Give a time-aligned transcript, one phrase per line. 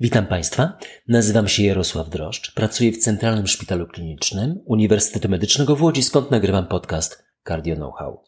[0.00, 0.78] Witam Państwa.
[1.08, 2.54] Nazywam się Jarosław Droszcz.
[2.54, 8.24] Pracuję w Centralnym Szpitalu Klinicznym Uniwersytetu Medycznego w Łodzi, skąd nagrywam podcast Cardio Know-how.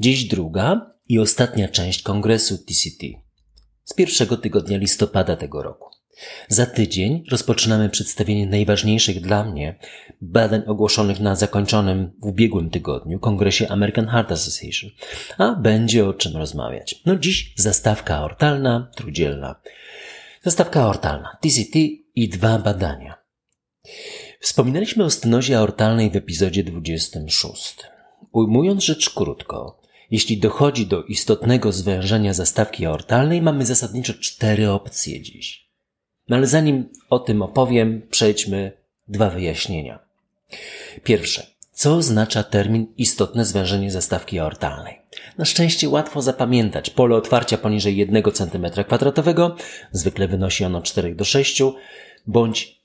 [0.00, 3.06] Dziś druga i ostatnia część kongresu TCT
[3.84, 5.90] z pierwszego tygodnia listopada tego roku.
[6.48, 9.78] Za tydzień rozpoczynamy przedstawienie najważniejszych dla mnie
[10.20, 14.90] badań ogłoszonych na zakończonym w ubiegłym tygodniu kongresie American Heart Association,
[15.38, 17.02] a będzie o czym rozmawiać.
[17.06, 19.60] No dziś zastawka aortalna, trudzielna.
[20.44, 21.76] Zastawka aortalna, TCT
[22.14, 23.14] i dwa badania.
[24.40, 27.76] Wspominaliśmy o stenozie aortalnej w epizodzie 26.
[28.32, 29.80] Ujmując rzecz krótko,
[30.10, 35.70] jeśli dochodzi do istotnego zwężenia zastawki aortalnej, mamy zasadniczo cztery opcje dziś.
[36.28, 38.72] No ale zanim o tym opowiem, przejdźmy
[39.08, 39.98] dwa wyjaśnienia.
[41.04, 41.46] Pierwsze.
[41.72, 45.03] Co oznacza termin istotne zwężenie zastawki aortalnej?
[45.38, 46.90] Na szczęście łatwo zapamiętać.
[46.90, 49.50] Pole otwarcia poniżej 1 cm2,
[49.92, 51.62] zwykle wynosi ono 4 do 6,
[52.26, 52.84] bądź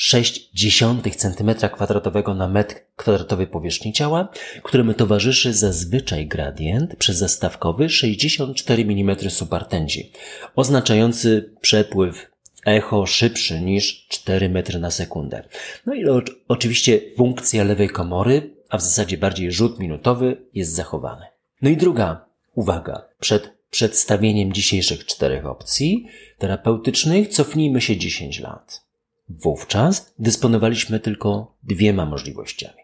[0.00, 4.28] 0,6 cm2 na metr kwadratowy powierzchni ciała,
[4.62, 10.12] któremu towarzyszy zazwyczaj gradient przezastawkowy 64 mm subartendzi,
[10.56, 12.30] oznaczający przepływ
[12.66, 15.42] echo szybszy niż 4 metry na sekundę.
[15.86, 16.04] No i
[16.48, 21.26] oczywiście funkcja lewej komory, a w zasadzie bardziej rzut minutowy jest zachowany.
[21.62, 23.08] No i druga uwaga.
[23.20, 26.06] Przed przedstawieniem dzisiejszych czterech opcji
[26.38, 28.82] terapeutycznych cofnijmy się 10 lat.
[29.28, 32.82] Wówczas dysponowaliśmy tylko dwiema możliwościami.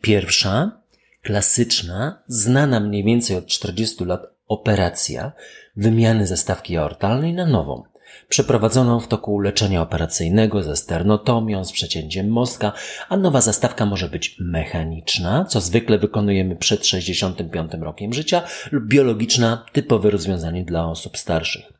[0.00, 0.80] Pierwsza,
[1.22, 5.32] klasyczna, znana mniej więcej od 40 lat operacja
[5.76, 7.82] wymiany zastawki aortalnej na nową,
[8.28, 12.72] przeprowadzoną w toku leczenia operacyjnego ze sternotomią, z przecięciem mostka,
[13.08, 18.42] a nowa zastawka może być mechaniczna, co zwykle wykonujemy przed 65 rokiem życia,
[18.72, 21.72] lub biologiczna, typowe rozwiązanie dla osób starszych.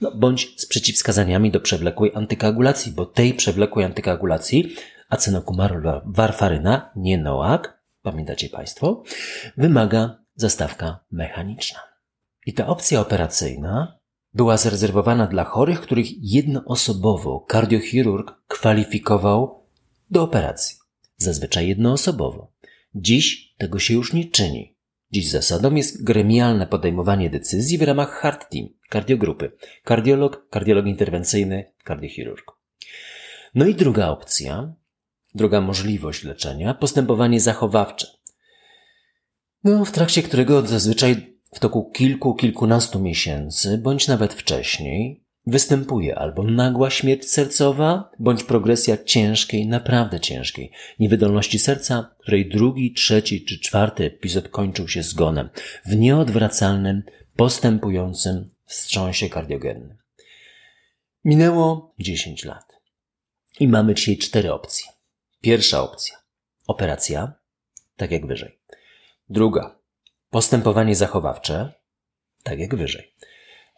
[0.00, 4.74] No, bądź z przeciwwskazaniami do przewlekłej antykoagulacji, bo tej przewlekłej antykoagulacji
[5.10, 7.62] acenokumaru-warfaryna, nie NOAC,
[8.02, 9.02] pamiętacie Państwo,
[9.56, 11.80] wymaga zastawka mechaniczna.
[12.46, 13.98] I ta opcja operacyjna
[14.34, 19.66] była zarezerwowana dla chorych, których jednoosobowo kardiochirurg kwalifikował
[20.10, 20.76] do operacji.
[21.16, 22.52] Zazwyczaj jednoosobowo.
[22.94, 24.76] Dziś tego się już nie czyni.
[25.12, 29.52] Dziś zasadą jest gremialne podejmowanie decyzji w ramach hard team, kardiogrupy.
[29.84, 32.52] Kardiolog, kardiolog interwencyjny, kardiochirurg.
[33.54, 34.74] No i druga opcja,
[35.34, 38.06] druga możliwość leczenia, postępowanie zachowawcze.
[39.64, 46.42] No, w trakcie którego zazwyczaj w toku kilku, kilkunastu miesięcy, bądź nawet wcześniej, występuje albo
[46.42, 54.04] nagła śmierć sercowa, bądź progresja ciężkiej, naprawdę ciężkiej niewydolności serca, której drugi, trzeci czy czwarty
[54.04, 55.48] epizod kończył się zgonem
[55.84, 57.02] w nieodwracalnym,
[57.36, 59.98] postępującym wstrząsie kardiogennym.
[61.24, 62.72] Minęło 10 lat
[63.60, 64.92] i mamy dzisiaj cztery opcje.
[65.40, 66.22] Pierwsza opcja
[66.66, 67.32] operacja,
[67.96, 68.58] tak jak wyżej.
[69.28, 69.81] Druga
[70.32, 71.72] Postępowanie zachowawcze,
[72.42, 73.14] tak jak wyżej.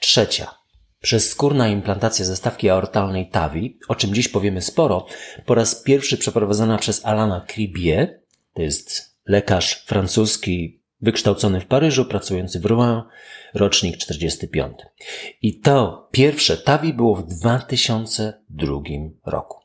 [0.01, 0.55] Trzecia.
[1.01, 5.07] Przezskórna implantacja zestawki aortalnej TAVI, o czym dziś powiemy sporo,
[5.47, 8.21] po raz pierwszy przeprowadzona przez Alana Cribier,
[8.53, 13.03] to jest lekarz francuski wykształcony w Paryżu, pracujący w Rouen,
[13.55, 14.79] rocznik 45.
[15.43, 18.81] I to pierwsze TAVI było w 2002
[19.27, 19.64] roku.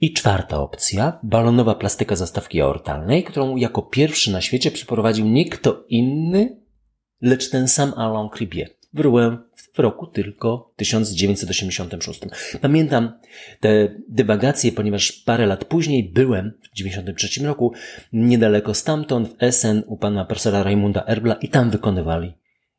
[0.00, 5.84] I czwarta opcja, balonowa plastyka zastawki aortalnej, którą jako pierwszy na świecie przeprowadził nie kto
[5.88, 6.60] inny,
[7.20, 8.70] lecz ten sam Alain Cribier.
[8.92, 9.38] W Rouen
[9.74, 12.20] w roku tylko 1986.
[12.60, 13.18] Pamiętam
[13.60, 17.72] te dywagacje, ponieważ parę lat później byłem w 1993 roku
[18.12, 22.34] niedaleko stamtąd w Essen u pana profesora Raimunda Erbla i tam wykonywali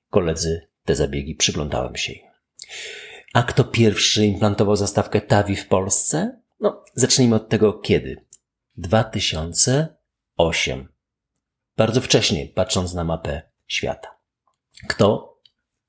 [0.10, 1.36] koledzy te zabiegi.
[1.36, 2.30] Przyglądałem się im.
[3.34, 6.40] A kto pierwszy implantował zastawkę TAVI w Polsce?
[6.60, 8.26] No, zacznijmy od tego kiedy.
[8.78, 10.88] 2008.
[11.78, 14.10] Bardzo wcześnie, patrząc na mapę świata.
[14.88, 15.40] Kto?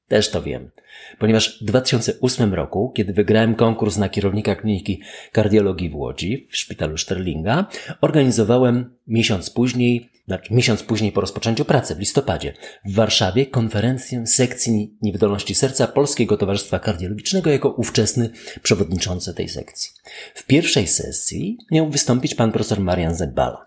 [0.09, 0.71] Też to wiem.
[1.19, 5.03] Ponieważ w 2008 roku, kiedy wygrałem konkurs na kierownika kliniki
[5.33, 7.67] kardiologii w Łodzi, w szpitalu Sterlinga,
[8.01, 12.55] organizowałem miesiąc później znaczy miesiąc później po rozpoczęciu pracy, w listopadzie,
[12.85, 18.31] w Warszawie konferencję sekcji niewydolności serca Polskiego Towarzystwa Kardiologicznego jako ówczesny
[18.63, 19.91] przewodniczący tej sekcji.
[20.35, 23.65] W pierwszej sesji miał wystąpić pan profesor Marian Zebala.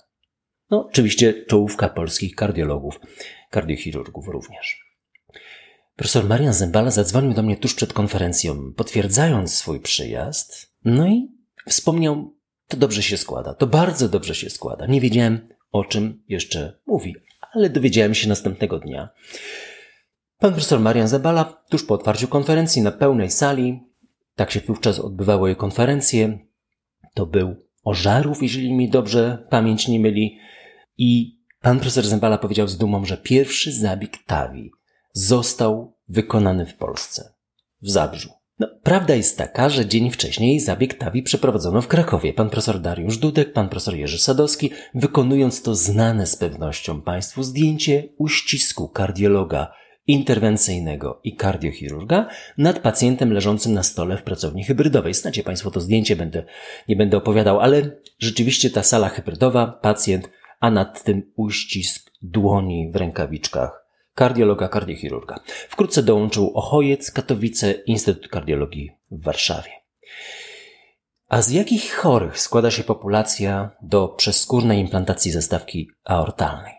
[0.69, 2.99] No, oczywiście czołówka polskich kardiologów,
[3.49, 4.83] kardiochirurgów również.
[5.95, 11.27] Profesor Marian Zembala zadzwonił do mnie tuż przed konferencją, potwierdzając swój przyjazd, no i
[11.67, 12.35] wspomniał,
[12.67, 14.85] to dobrze się składa, to bardzo dobrze się składa.
[14.85, 17.15] Nie wiedziałem, o czym jeszcze mówi,
[17.53, 19.09] ale dowiedziałem się następnego dnia.
[20.39, 23.79] Pan profesor Marian Zabala, tuż po otwarciu konferencji na pełnej sali,
[24.35, 26.39] Tak się wówczas odbywały jej konferencje.
[27.13, 30.39] To był Ożarów, jeżeli mi dobrze pamięć nie myli.
[30.97, 34.71] I pan profesor Zembala powiedział z dumą, że pierwszy zabieg TAVI
[35.11, 37.33] został wykonany w Polsce,
[37.81, 38.42] w Zabrzu.
[38.59, 42.33] No, prawda jest taka, że dzień wcześniej zabieg TAVI przeprowadzono w Krakowie.
[42.33, 48.03] Pan profesor Dariusz Dudek, pan profesor Jerzy Sadowski, wykonując to znane z pewnością Państwu zdjęcie
[48.17, 49.73] uścisku kardiologa
[50.07, 52.27] interwencyjnego i kardiochirurga
[52.57, 55.13] nad pacjentem leżącym na stole w pracowni hybrydowej.
[55.13, 56.43] Znacie Państwo to zdjęcie, będę,
[56.87, 60.29] nie będę opowiadał, ale rzeczywiście ta sala hybrydowa, pacjent,
[60.59, 63.82] a nad tym uścisk dłoni w rękawiczkach
[64.15, 65.39] kardiologa, kardiochirurga.
[65.69, 69.71] Wkrótce dołączył Ochojec, Katowice, Instytut Kardiologii w Warszawie.
[71.27, 76.73] A z jakich chorych składa się populacja do przeskórnej implantacji zastawki aortalnej?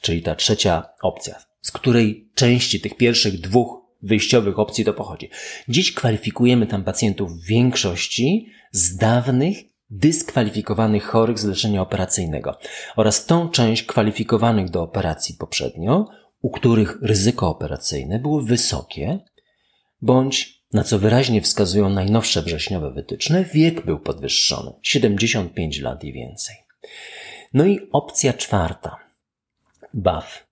[0.00, 5.30] Czyli ta trzecia opcja, z której części tych pierwszych dwóch wyjściowych opcji to pochodzi.
[5.68, 9.56] Dziś kwalifikujemy tam pacjentów w większości z dawnych,
[9.90, 12.58] dyskwalifikowanych chorych z leczenia operacyjnego
[12.96, 16.08] oraz tą część kwalifikowanych do operacji poprzednio,
[16.44, 19.18] u których ryzyko operacyjne było wysokie,
[20.02, 26.56] bądź, na co wyraźnie wskazują najnowsze wrześniowe wytyczne, wiek był podwyższony 75 lat i więcej.
[27.54, 28.96] No i opcja czwarta.
[29.94, 30.46] BAF.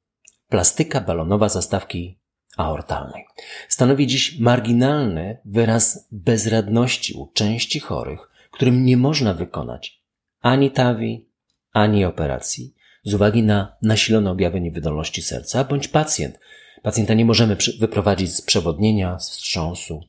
[0.49, 2.19] Plastyka balonowa zastawki
[2.57, 3.25] aortalnej.
[3.69, 10.03] Stanowi dziś marginalny wyraz bezradności u części chorych, którym nie można wykonać
[10.41, 11.29] ani TAVI,
[11.73, 16.39] ani operacji, z uwagi na nasilone objawy niewydolności serca, bądź pacjent.
[16.83, 20.01] Pacjenta nie możemy wyprowadzić z przewodnienia, z wstrząsu,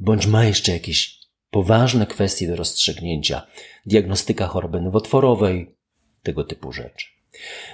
[0.00, 1.18] bądź ma jeszcze jakieś
[1.50, 3.46] poważne kwestie do rozstrzygnięcia,
[3.86, 5.74] diagnostyka choroby nowotworowej,
[6.22, 7.06] tego typu rzeczy.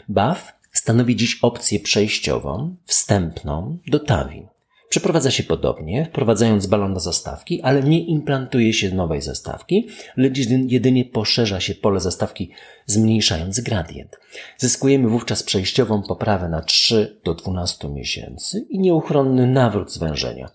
[0.08, 4.46] BAF stanowi dziś opcję przejściową, wstępną do TAVI.
[4.88, 10.38] Przeprowadza się podobnie, wprowadzając balon do zastawki, ale nie implantuje się nowej zastawki, lecz
[10.68, 12.50] jedynie poszerza się pole zastawki,
[12.86, 14.16] zmniejszając gradient.
[14.58, 20.50] Zyskujemy wówczas przejściową poprawę na 3 do 12 miesięcy i nieuchronny nawrót zwężenia.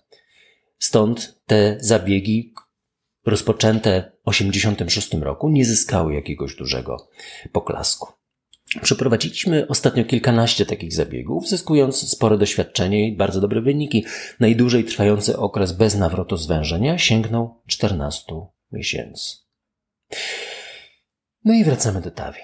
[0.78, 2.52] Stąd te zabiegi
[3.26, 7.08] rozpoczęte w 1986 roku nie zyskały jakiegoś dużego
[7.52, 8.23] poklasku.
[8.82, 14.04] Przeprowadziliśmy ostatnio kilkanaście takich zabiegów, zyskując spore doświadczenie i bardzo dobre wyniki.
[14.40, 18.32] Najdłużej trwający okres bez nawrotu zwężenia sięgnął 14
[18.72, 19.36] miesięcy.
[21.44, 22.40] No i wracamy do TAVI.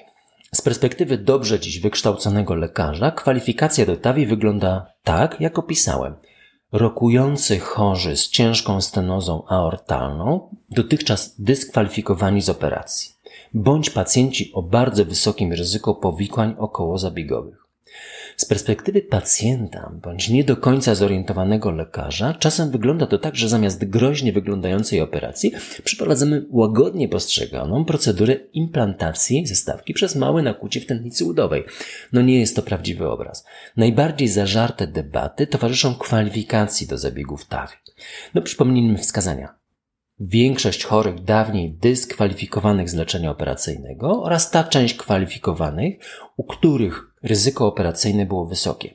[0.55, 6.14] Z perspektywy dobrze dziś wykształconego lekarza, kwalifikacja do TAVI wygląda tak, jak opisałem.
[6.73, 13.19] Rokujący chorzy z ciężką stenozą aortalną, dotychczas dyskwalifikowani z operacji
[13.55, 17.61] bądź pacjenci o bardzo wysokim ryzyku powikłań okołozabiegowych.
[18.41, 23.85] Z perspektywy pacjenta bądź nie do końca zorientowanego lekarza, czasem wygląda to tak, że zamiast
[23.85, 25.52] groźnie wyglądającej operacji
[25.85, 31.64] przeprowadzamy łagodnie postrzeganą procedurę implantacji zestawki przez małe nakłucie w tętnicy udowej.
[32.12, 33.44] No nie jest to prawdziwy obraz.
[33.76, 37.76] Najbardziej zażarte debaty towarzyszą kwalifikacji do zabiegów TAVI.
[38.35, 39.59] No przypomnijmy wskazania
[40.20, 45.94] większość chorych dawniej dyskwalifikowanych z leczenia operacyjnego oraz ta część kwalifikowanych,
[46.37, 48.94] u których ryzyko operacyjne było wysokie.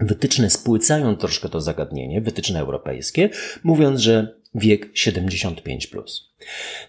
[0.00, 3.30] Wytyczne spłycają troszkę to zagadnienie, wytyczne europejskie,
[3.64, 5.86] mówiąc, że wiek 75.
[5.86, 6.30] Plus.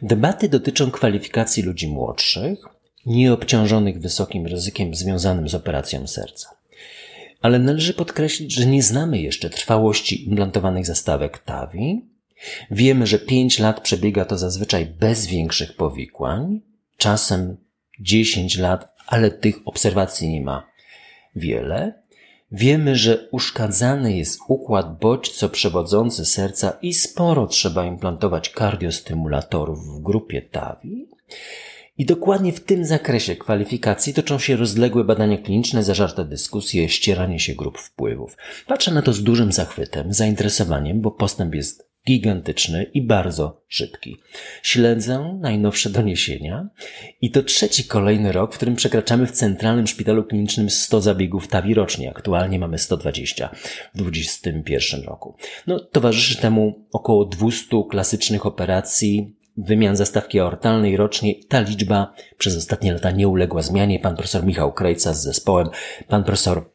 [0.01, 2.59] Debaty dotyczą kwalifikacji ludzi młodszych,
[3.05, 6.49] nieobciążonych wysokim ryzykiem związanym z operacją serca.
[7.41, 12.10] Ale należy podkreślić, że nie znamy jeszcze trwałości implantowanych zastawek TAVI,
[12.71, 16.61] Wiemy, że 5 lat przebiega to zazwyczaj bez większych powikłań,
[16.97, 17.57] czasem
[17.99, 20.67] 10 lat, ale tych obserwacji nie ma
[21.35, 22.01] wiele.
[22.51, 31.07] Wiemy, że uszkadzany jest układ bodźco-przewodzący serca i sporo trzeba implantować kardiostymulatorów w grupie TAVI.
[31.97, 37.55] I dokładnie w tym zakresie kwalifikacji toczą się rozległe badania kliniczne, zażarte dyskusje, ścieranie się
[37.55, 38.37] grup wpływów.
[38.67, 44.17] Patrzę na to z dużym zachwytem, zainteresowaniem, bo postęp jest gigantyczny i bardzo szybki.
[44.63, 46.69] Śledzę najnowsze doniesienia
[47.21, 51.73] i to trzeci kolejny rok, w którym przekraczamy w Centralnym Szpitalu Klinicznym 100 zabiegów TAVI
[51.73, 52.09] rocznie.
[52.09, 53.49] Aktualnie mamy 120
[53.93, 55.35] w 2021 roku.
[55.67, 61.35] No, towarzyszy temu około 200 klasycznych operacji wymian zastawki aortalnej rocznie.
[61.49, 63.99] Ta liczba przez ostatnie lata nie uległa zmianie.
[63.99, 65.69] Pan profesor Michał Krejca z zespołem,
[66.07, 66.71] pan profesor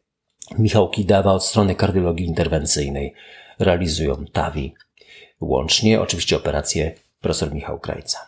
[0.59, 3.15] Michał Kidawa od strony kardiologii interwencyjnej
[3.59, 4.75] realizują TAVI
[5.41, 8.19] Łącznie oczywiście operację profesor Michał Krajca.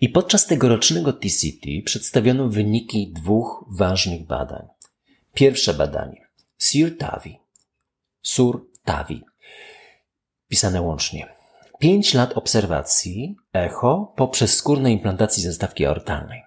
[0.00, 4.66] I podczas tegorocznego TCT przedstawiono wyniki dwóch ważnych badań.
[5.34, 6.26] Pierwsze badanie
[6.58, 7.38] SIR-TAVI,
[8.22, 9.20] SUR-TAVI,
[10.48, 11.36] pisane łącznie.
[11.78, 16.42] 5 lat obserwacji echo poprzez skórne implantacji zestawki aortalnej.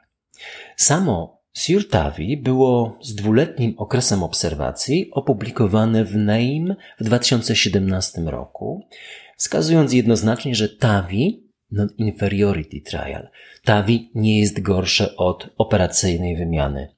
[0.76, 8.88] Samo Sirtavi było z dwuletnim okresem obserwacji opublikowane w NAME w 2017 roku,
[9.40, 13.30] wskazując jednoznacznie, że TAVI Non-Inferiority Trial
[13.64, 16.96] TAVI nie jest gorsze od operacyjnej wymiany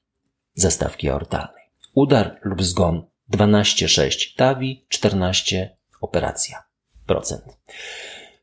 [0.54, 1.64] zastawki aortalnej.
[1.94, 6.62] Udar lub zgon 12,6 TAVI, 14 operacja
[7.06, 7.44] procent.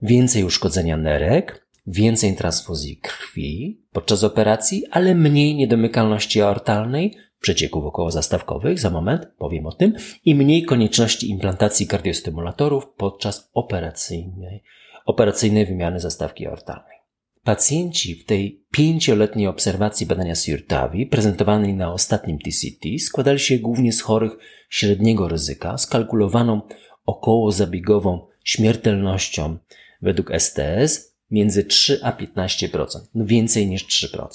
[0.01, 8.89] Więcej uszkodzenia nerek, więcej transfuzji krwi podczas operacji, ale mniej niedomykalności aortalnej, przecieków okołozastawkowych, za
[8.89, 9.93] moment powiem o tym,
[10.25, 14.63] i mniej konieczności implantacji kardiostymulatorów podczas operacyjnej,
[15.05, 16.99] operacyjnej wymiany zastawki aortalnej.
[17.43, 24.01] Pacjenci w tej pięcioletniej obserwacji badania Sirtawi, prezentowanej na ostatnim TCT, składali się głównie z
[24.01, 24.31] chorych
[24.69, 26.61] średniego ryzyka, skalkulowaną
[27.05, 29.57] około zabiegową śmiertelnością
[30.01, 34.27] według STS między 3 a 15%, no więcej niż 3%.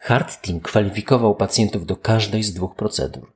[0.00, 3.32] Hard Team kwalifikował pacjentów do każdej z dwóch procedur.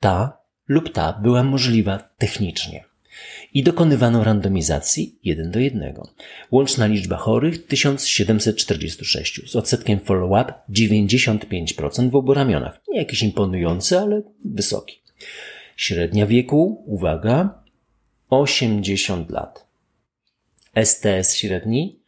[0.00, 2.84] Ta lub ta była możliwa technicznie.
[3.54, 5.94] I dokonywano randomizacji 1 do 1.
[6.50, 12.80] Łączna liczba chorych 1746 z odsetkiem follow-up 95% w obu ramionach.
[12.88, 15.00] Nie jakiś imponujący, ale wysoki.
[15.76, 17.62] Średnia wieku, uwaga,
[18.30, 19.66] 80 lat.
[20.84, 22.03] STS średni,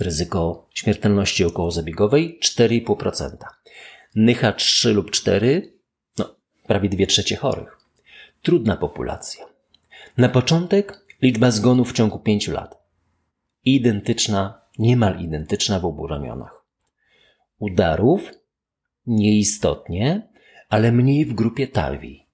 [0.00, 3.36] ryzyko śmiertelności okołozabiegowej 4,5%.
[4.14, 5.72] Nycha 3 lub 4,
[6.18, 6.34] no
[6.66, 7.78] prawie 2 trzecie chorych.
[8.42, 9.46] Trudna populacja.
[10.16, 12.82] Na początek liczba zgonów w ciągu 5 lat.
[13.64, 16.64] Identyczna, niemal identyczna w obu ramionach.
[17.58, 18.30] Udarów
[19.06, 20.28] nieistotnie,
[20.68, 22.26] ale mniej w grupie TAVI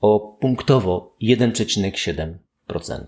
[0.00, 3.06] o punktowo 1,7%.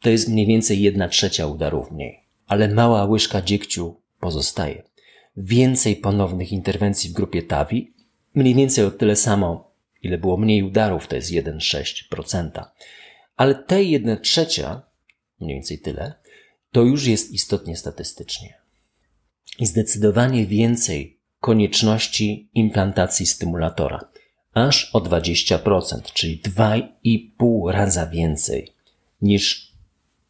[0.00, 4.82] To jest mniej więcej 1 trzecia udarów mniej, ale mała łyżka dziegciu pozostaje.
[5.36, 7.94] Więcej ponownych interwencji w grupie TAVI,
[8.34, 12.64] mniej więcej o tyle samo, ile było mniej udarów, to jest 1,6%.
[13.36, 14.82] Ale te 1 trzecia,
[15.40, 16.14] mniej więcej tyle,
[16.72, 18.54] to już jest istotnie statystycznie.
[19.58, 24.00] I zdecydowanie więcej konieczności implantacji stymulatora
[24.54, 28.72] aż o 20%, czyli 2,5 raza więcej
[29.22, 29.69] niż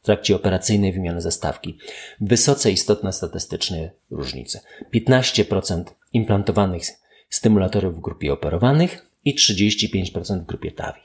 [0.02, 1.78] w trakcie operacyjnej wymiany zestawki.
[2.20, 4.60] Wysoce istotne statystyczne różnice.
[4.94, 6.82] 15% implantowanych
[7.30, 11.00] stymulatorów w grupie operowanych i 35% w grupie TAVI.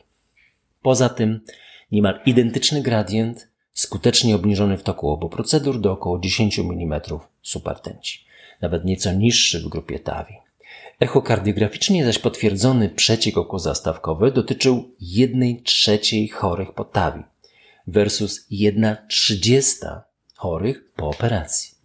[0.81, 1.41] Poza tym
[1.91, 7.01] niemal identyczny gradient, skutecznie obniżony w toku obu procedur do około 10 mm
[7.41, 8.25] supertenci,
[8.61, 10.33] nawet nieco niższy w grupie TAVI.
[10.99, 17.23] Echokardiograficznie zaś potwierdzony przeciek okozastawkowy dotyczył 1 trzeciej chorych po TAVI
[17.87, 20.03] versus 1 trzydziesta
[20.35, 21.75] chorych po operacji.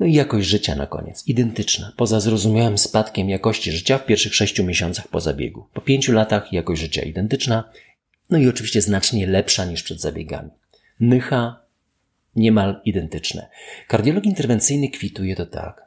[0.00, 4.64] No i jakość życia na koniec, identyczna, poza zrozumiałym spadkiem jakości życia w pierwszych sześciu
[4.64, 5.66] miesiącach po zabiegu.
[5.74, 7.70] Po pięciu latach jakość życia identyczna,
[8.30, 10.50] no i oczywiście znacznie lepsza niż przed zabiegami.
[11.00, 11.60] Nycha
[12.36, 13.48] niemal identyczne.
[13.88, 15.82] Kardiolog interwencyjny kwituje to tak.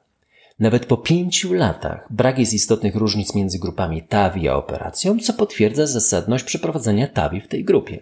[0.60, 5.88] Nawet po pięciu latach brak jest istotnych różnic między grupami TAVI a operacją, co potwierdza
[5.88, 8.00] zasadność przeprowadzenia TAVI w tej grupie.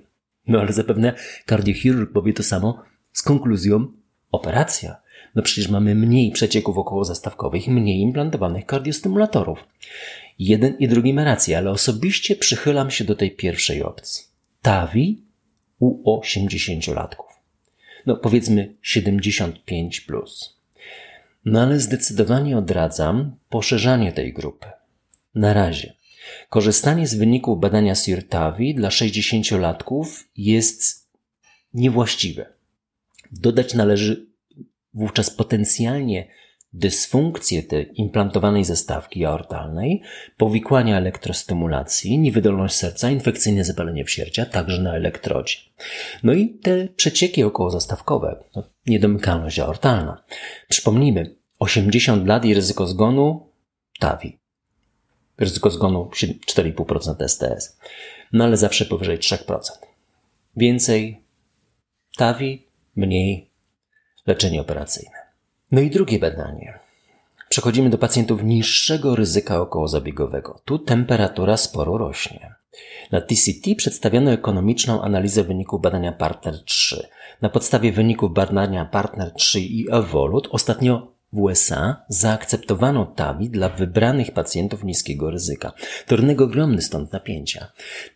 [0.47, 1.13] No ale zapewne
[1.45, 2.83] kardiochirurg powie to samo
[3.13, 3.87] z konkluzją
[4.31, 4.95] operacja.
[5.35, 9.67] No przecież mamy mniej przecieków okołozastawkowych mniej implantowanych kardiostymulatorów.
[10.39, 14.23] Jeden i drugi ma rację, ale osobiście przychylam się do tej pierwszej opcji.
[14.61, 15.21] TAVI
[15.79, 17.33] u 80-latków.
[18.05, 20.57] No powiedzmy 75 plus.
[21.45, 24.67] No ale zdecydowanie odradzam poszerzanie tej grupy.
[25.35, 25.93] Na razie.
[26.49, 30.05] Korzystanie z wyników badania Sirtawi dla 60-latków
[30.37, 31.09] jest
[31.73, 32.53] niewłaściwe.
[33.31, 34.27] Dodać należy
[34.93, 36.27] wówczas potencjalnie
[36.73, 40.01] dysfunkcję tej implantowanej zestawki aortalnej,
[40.37, 45.55] powikłania elektrostymulacji, niewydolność serca, infekcyjne zapalenie wsierdzia, także na elektrodzie.
[46.23, 50.23] No i te przecieki okołozastawkowe, no, niedomykalność aortalna.
[50.69, 53.49] Przypomnijmy, 80 lat i ryzyko zgonu
[53.99, 54.42] TAVI.
[55.37, 57.77] Ryzyko zgonu 4,5% STS.
[58.33, 59.59] No ale zawsze powyżej 3%.
[60.57, 61.21] Więcej
[62.17, 62.63] TAVI,
[62.95, 63.49] mniej
[64.27, 65.17] leczenie operacyjne.
[65.71, 66.79] No i drugie badanie.
[67.49, 70.59] Przechodzimy do pacjentów niższego ryzyka okołozabiegowego.
[70.65, 72.53] Tu temperatura sporo rośnie.
[73.11, 77.07] Na TCT przedstawiono ekonomiczną analizę wyników badania Partner 3.
[77.41, 84.31] Na podstawie wyników badania Partner 3 i Evolut ostatnio w USA zaakceptowano TAVI dla wybranych
[84.31, 85.71] pacjentów niskiego ryzyka.
[86.07, 87.71] To rynek ogromny, stąd napięcia.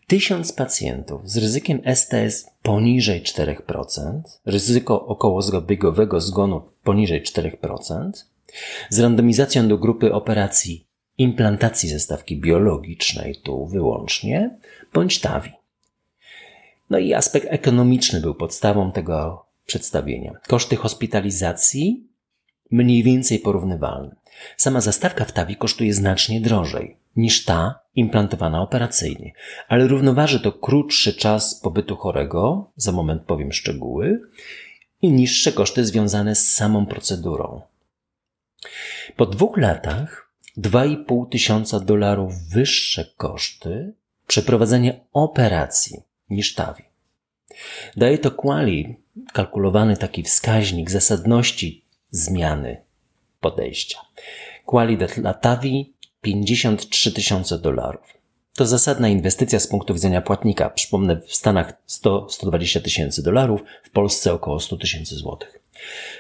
[0.08, 8.12] Tysiąc pacjentów z ryzykiem STS poniżej 4%, ryzyko okołozabiegowego zgonu poniżej 4%,
[8.90, 14.58] z randomizacją do grupy operacji implantacji zestawki biologicznej tu wyłącznie,
[14.94, 15.52] bądź TAVI.
[16.90, 20.34] No i aspekt ekonomiczny był podstawą tego przedstawienia.
[20.48, 22.08] Koszty hospitalizacji
[22.72, 24.16] mniej więcej porównywalne.
[24.58, 29.32] Sama zastawka w TAVI kosztuje znacznie drożej niż ta implantowana operacyjnie,
[29.68, 34.22] ale równoważy to krótszy czas pobytu chorego, za moment powiem szczegóły,
[35.02, 37.62] i niższe koszty związane z samą procedurą.
[39.16, 43.94] Po dwóch latach 2,5 tysiąca dolarów wyższe koszty
[44.28, 46.84] przeprowadzenia operacji niż TAVI.
[47.98, 48.96] Daje to Quali
[49.34, 52.82] kalkulowany taki wskaźnik zasadności zmiany
[53.42, 53.98] podejścia.
[54.66, 58.18] Quali dla TAVI 53 tysiące dolarów.
[58.56, 60.70] To zasadna inwestycja z punktu widzenia płatnika.
[60.70, 65.60] Przypomnę, w Stanach 100-120 tysięcy dolarów, w Polsce około 100 tysięcy złotych.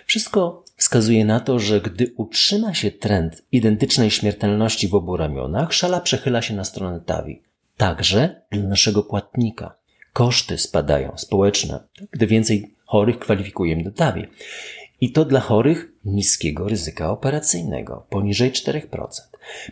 [0.05, 6.01] Wszystko wskazuje na to, że gdy utrzyma się trend identycznej śmiertelności w obu ramionach, szala
[6.01, 7.41] przechyla się na stronę TAVI.
[7.77, 9.75] Także dla naszego płatnika.
[10.13, 11.79] Koszty spadają, społeczne,
[12.11, 14.27] gdy więcej chorych kwalifikujemy do TAVI.
[15.01, 19.07] I to dla chorych niskiego ryzyka operacyjnego, poniżej 4%.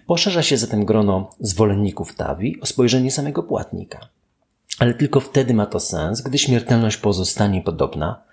[0.07, 4.09] Poszerza się zatem grono zwolenników TAVI o spojrzenie samego płatnika.
[4.79, 8.23] Ale tylko wtedy ma to sens, gdy śmiertelność pozostanie podobna.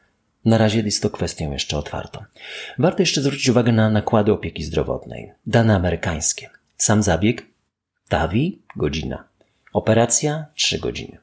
[0.45, 2.25] Na razie jest to kwestią jeszcze otwartą.
[2.79, 5.33] Warto jeszcze zwrócić uwagę na nakłady opieki zdrowotnej.
[5.47, 6.51] Dane amerykańskie.
[6.77, 7.47] Sam zabieg
[8.09, 9.25] TAVI godzina.
[9.73, 11.19] Operacja 3 godziny.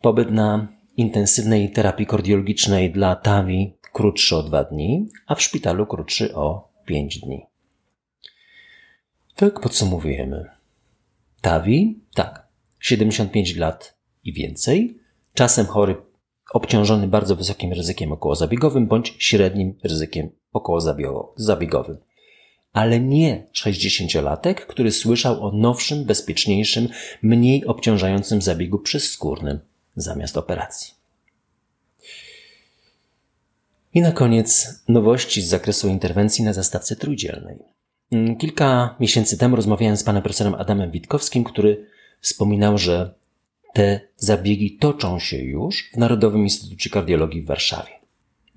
[0.00, 0.66] Pobyt na
[0.96, 7.18] intensywnej terapii kardiologicznej dla TAVI krótszy o 2 dni, a w szpitalu krótszy o 5
[7.18, 7.46] dni.
[9.36, 10.44] Tak podsumowujemy.
[11.40, 12.46] TAVI, tak,
[12.80, 14.98] 75 lat i więcej,
[15.34, 15.96] czasem chory
[16.52, 21.96] obciążony bardzo wysokim ryzykiem okołozabiegowym bądź średnim ryzykiem okołozabiegowym.
[22.72, 26.88] Ale nie 60-latek, który słyszał o nowszym, bezpieczniejszym,
[27.22, 29.60] mniej obciążającym zabiegu przyskórnym
[29.96, 30.95] zamiast operacji.
[33.96, 37.58] I na koniec nowości z zakresu interwencji na zastawce trójdzielnej.
[38.12, 41.86] Mm, kilka miesięcy temu rozmawiałem z panem profesorem Adamem Witkowskim, który
[42.20, 43.14] wspominał, że
[43.72, 47.90] te zabiegi toczą się już w Narodowym Instytucie Kardiologii w Warszawie.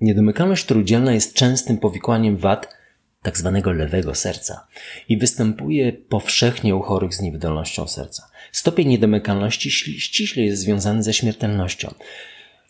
[0.00, 2.74] Niedomykalność trójdzielna jest częstym powikłaniem wad
[3.22, 4.66] tak zwanego lewego serca
[5.08, 8.30] i występuje powszechnie u chorych z niewydolnością serca.
[8.52, 11.94] Stopień niedomykalności ściśle jest związany ze śmiertelnością,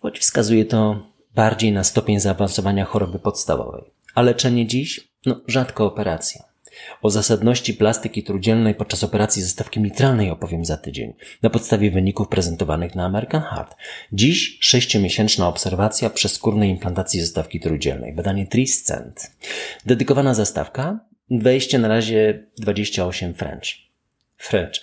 [0.00, 3.82] choć wskazuje to bardziej na stopień zaawansowania choroby podstawowej.
[4.14, 5.08] A leczenie dziś?
[5.26, 6.50] No, rzadko operacja.
[7.02, 12.94] O zasadności plastyki trójdzielnej podczas operacji zestawki mitralnej opowiem za tydzień, na podstawie wyników prezentowanych
[12.94, 13.76] na American Heart.
[14.12, 19.36] Dziś sześciomiesięczna obserwacja przeskórnej implantacji zestawki trójdzielnej, badanie Triscent.
[19.86, 23.66] Dedykowana zastawka, wejście na razie 28 French.
[24.36, 24.80] French.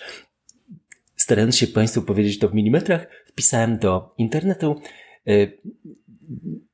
[1.16, 4.80] Starając się Państwu powiedzieć to w milimetrach, wpisałem do internetu,
[5.28, 5.58] y,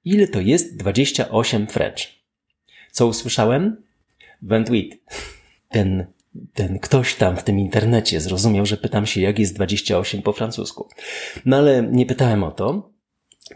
[0.05, 1.99] ile to jest 28 French.
[2.91, 3.77] Co usłyszałem?
[4.43, 4.99] Wentwit.
[5.69, 6.07] Ten,
[6.55, 10.89] ten ktoś tam w tym internecie zrozumiał, że pytam się, jak jest 28 po francusku.
[11.45, 12.94] No ale nie pytałem o to.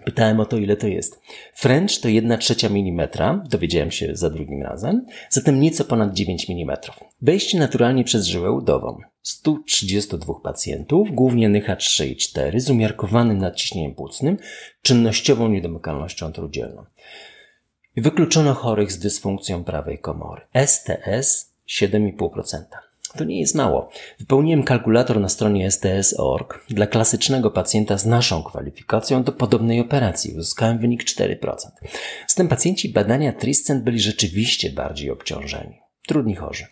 [0.05, 1.21] Pytałem o to, ile to jest.
[1.55, 6.77] French to 1 trzecia milimetra, dowiedziałem się za drugim razem, zatem nieco ponad 9 mm.
[7.23, 8.99] Wejście naturalnie przez żyłę udową.
[9.23, 14.37] 132 pacjentów, głównie NYHA 3 i 4, z umiarkowanym nadciśnieniem płucnym,
[14.83, 16.85] czynnościową niedomykalnością trudzielną.
[17.97, 20.43] Wykluczono chorych z dysfunkcją prawej komory.
[20.67, 22.88] STS 7,5%.
[23.19, 23.91] To nie jest mało.
[24.19, 30.35] Wypełniłem kalkulator na stronie STS.org dla klasycznego pacjenta z naszą kwalifikacją do podobnej operacji.
[30.35, 31.57] Uzyskałem wynik 4%.
[32.27, 35.81] Z tym pacjenci badania Triscent byli rzeczywiście bardziej obciążeni.
[36.07, 36.67] Trudni chorzy.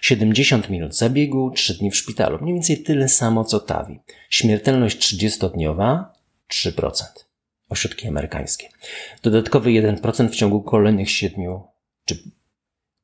[0.00, 2.38] 70 minut zabiegu, 3 dni w szpitalu.
[2.42, 4.00] Mniej więcej tyle samo co TAVI.
[4.30, 6.04] Śmiertelność 30-dniowa
[6.52, 7.04] 3%
[7.68, 8.68] ośrodki amerykańskie.
[9.22, 11.44] Dodatkowy 1% w ciągu kolejnych 7,
[12.04, 12.18] czy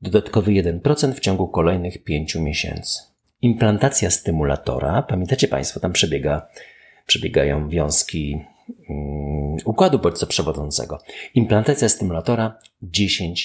[0.01, 2.99] dodatkowy 1% w ciągu kolejnych 5 miesięcy.
[3.41, 6.47] Implantacja stymulatora, pamiętacie Państwo, tam przebiega,
[7.05, 8.41] przebiegają wiązki
[8.89, 10.99] um, układu bodźcoprzewodzącego.
[11.33, 13.37] Implantacja stymulatora 10%.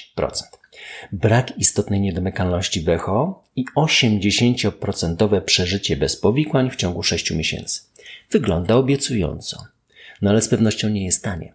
[1.12, 2.84] Brak istotnej niedomykalności w
[3.56, 7.80] i 80% przeżycie bez powikłań w ciągu 6 miesięcy.
[8.30, 9.72] Wygląda obiecująco
[10.22, 11.54] no ale z pewnością nie jest tanie.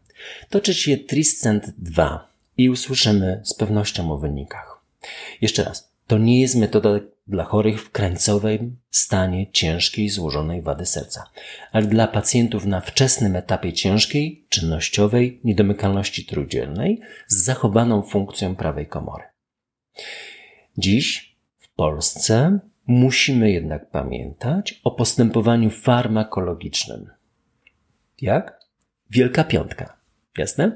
[0.50, 4.77] Toczy się Triscent 2 i usłyszymy z pewnością o wynikach.
[5.42, 6.90] Jeszcze raz, to nie jest metoda
[7.28, 11.32] dla chorych w krańcowym stanie ciężkiej, złożonej wady serca,
[11.72, 19.24] ale dla pacjentów na wczesnym etapie ciężkiej, czynnościowej niedomykalności trójdzielnej z zachowaną funkcją prawej komory.
[20.78, 27.10] Dziś w Polsce musimy jednak pamiętać o postępowaniu farmakologicznym.
[28.22, 28.60] Jak?
[29.10, 29.98] Wielka piątka.
[30.38, 30.76] Jasne?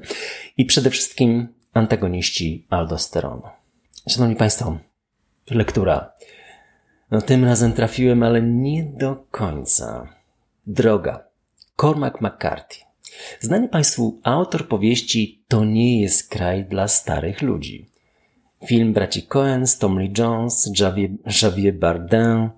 [0.56, 3.61] I przede wszystkim antagoniści aldosteronu.
[4.08, 4.78] Szanowni Państwo,
[5.50, 6.12] lektura.
[7.10, 10.08] No tym razem trafiłem, ale nie do końca.
[10.66, 11.24] Droga.
[11.76, 12.80] Cormac McCarthy.
[13.40, 17.90] Znany Państwu autor powieści To nie jest kraj dla starych ludzi.
[18.66, 21.10] Film braci Cohen, Tom Lee Jones, Javier,
[21.42, 22.50] Javier Bardem,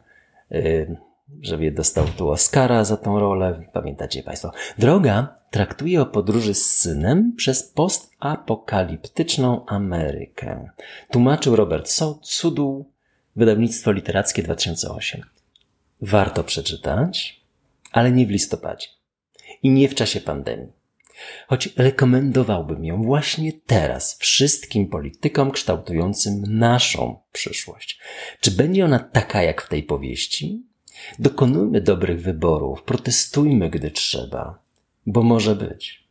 [0.51, 0.97] yy,
[1.43, 4.53] Javier dostał tu Oscara za tą rolę, pamiętacie Państwo.
[4.79, 10.69] Droga traktuje o podróży z synem przez postapokaliptyczną Amerykę.
[11.11, 11.91] Tłumaczył Robert
[12.23, 12.91] Suduł,
[13.37, 15.23] wydawnictwo literackie 2008.
[16.01, 17.41] Warto przeczytać,
[17.93, 18.87] ale nie w listopadzie
[19.63, 20.73] i nie w czasie pandemii.
[21.47, 28.01] Choć rekomendowałbym ją właśnie teraz wszystkim politykom kształtującym naszą przyszłość.
[28.41, 30.63] Czy będzie ona taka jak w tej powieści?
[31.19, 34.64] Dokonujmy dobrych wyborów, protestujmy, gdy trzeba,
[35.07, 36.09] bo może być.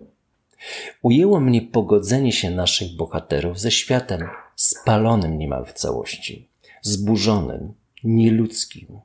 [1.01, 6.49] Ujęło mnie pogodzenie się naszych bohaterów ze światem spalonym niemal w całości,
[6.81, 8.99] zburzonym, nieludzkim.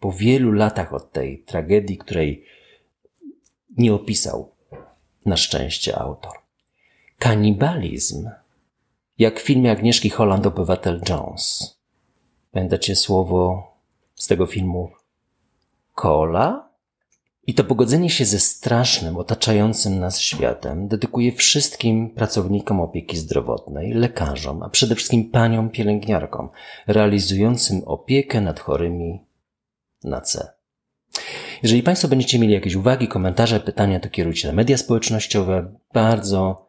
[0.00, 2.44] Po wielu latach od tej tragedii, której
[3.76, 4.52] nie opisał
[5.26, 6.32] na szczęście autor.
[7.18, 8.30] Kanibalizm,
[9.18, 11.76] jak w filmie Agnieszki Holland Obywatel Jones.
[12.52, 13.70] Pamiętacie słowo
[14.14, 14.90] z tego filmu
[15.94, 16.69] kola?
[17.50, 24.62] I to pogodzenie się ze strasznym, otaczającym nas światem dedykuje wszystkim pracownikom opieki zdrowotnej, lekarzom,
[24.62, 26.48] a przede wszystkim paniom pielęgniarkom,
[26.86, 29.20] realizującym opiekę nad chorymi
[30.04, 30.48] na C.
[31.62, 35.72] Jeżeli Państwo będziecie mieli jakieś uwagi, komentarze, pytania, to kierujcie na media społecznościowe.
[35.94, 36.66] Bardzo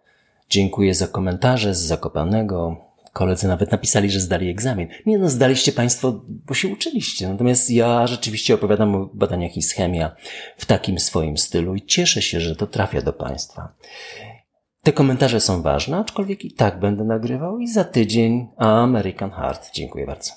[0.49, 2.90] dziękuję za komentarze z Zakopanego.
[3.13, 4.88] Koledzy nawet napisali, że zdali egzamin.
[5.06, 7.30] Nie no, zdaliście Państwo, bo się uczyliście.
[7.30, 10.15] Natomiast ja rzeczywiście opowiadam o badaniach i schemia
[10.58, 13.74] w takim swoim stylu i cieszę się, że to trafia do Państwa.
[14.84, 19.71] Te komentarze są ważne, aczkolwiek i tak będę nagrywał i za tydzień American Heart.
[19.74, 20.32] Dziękuję bardzo.